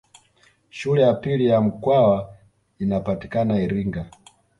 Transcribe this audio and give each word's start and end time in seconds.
Shule 0.69 1.01
ya 1.01 1.13
pili 1.13 1.45
ya 1.47 1.61
Mkwawa 1.61 2.33
inapatikana 2.79 3.61
Iringa 3.61 4.05